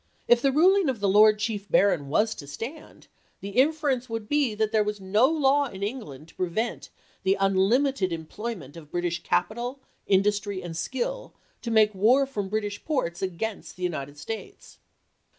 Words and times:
K 0.27 0.33
the 0.33 0.51
ruling 0.51 0.89
of 0.89 0.99
the 0.99 1.07
Lord 1.07 1.37
Chief 1.37 1.69
Baron 1.69 2.07
was 2.09 2.33
to 2.33 2.47
stand, 2.47 3.05
the 3.39 3.49
inference 3.49 4.09
would 4.09 4.27
be 4.27 4.55
that 4.55 4.71
there 4.71 4.83
was 4.83 4.99
no 4.99 5.27
law 5.29 5.65
in 5.67 5.83
Eng 5.83 5.99
land 5.99 6.27
to 6.29 6.33
prevent 6.33 6.89
the 7.21 7.37
unlimited 7.39 8.11
employment 8.11 8.75
of 8.75 8.89
Brit 8.89 9.05
ish 9.05 9.21
capital, 9.21 9.79
industry, 10.07 10.63
and 10.63 10.75
skill 10.75 11.35
to 11.61 11.69
make 11.69 11.93
war 11.93 12.25
from 12.25 12.49
British 12.49 12.83
ports 12.83 13.21
against 13.21 13.75
the 13.75 13.83
United 13.83 14.17
States." 14.17 14.79